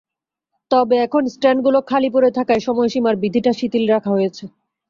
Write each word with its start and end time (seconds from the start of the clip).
তবে 0.71 0.95
এখন 1.05 1.23
স্ট্যান্ডগুলো 1.33 1.79
খালি 1.89 2.09
পড়ে 2.15 2.29
থাকায় 2.37 2.61
সময়সীমার 2.67 3.15
বিধিটা 3.23 3.51
শিথিল 3.59 3.83
রাখা 3.93 4.11
হয়েছে। 4.15 4.43